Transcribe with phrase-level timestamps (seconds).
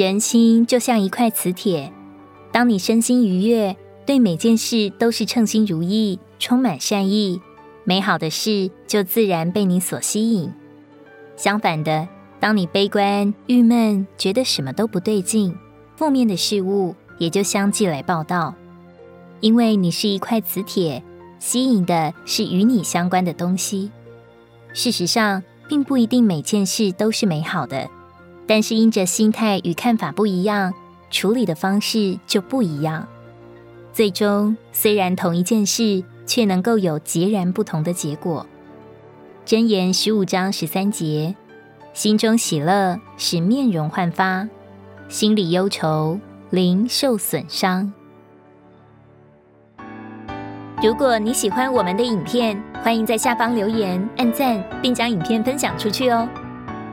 [0.00, 1.92] 人心就像一块磁铁，
[2.50, 3.76] 当你身心愉悦，
[4.06, 7.38] 对每件事都是称心如意，充满善意，
[7.84, 10.50] 美好的事就自然被你所吸引。
[11.36, 12.08] 相反的，
[12.40, 15.54] 当你悲观、郁闷，觉得什么都不对劲，
[15.96, 18.54] 负面的事物也就相继来报道。
[19.40, 21.02] 因为你是一块磁铁，
[21.38, 23.90] 吸引的是与你相关的东西。
[24.72, 27.86] 事实上，并不一定每件事都是美好的。
[28.50, 30.74] 但是因着心态与看法不一样，
[31.08, 33.06] 处理的方式就不一样。
[33.92, 38.44] 最终虽然同一件事，却能够有截然不同的结果。
[39.46, 41.36] 箴言十五章十三节：
[41.94, 44.48] 心中喜乐，使面容焕发；
[45.08, 46.18] 心里忧愁，
[46.50, 47.92] 灵受损伤。
[50.82, 56.28] 如果你喜欢我们的影片，欢迎在下方留言、按赞，并将影片分享出去哦。